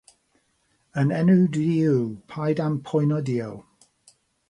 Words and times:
Yn 1.01 1.13
enw 1.17 1.43
Duw, 1.57 2.01
paid 2.35 2.65
â'm 2.67 2.81
poenydio 2.89 3.55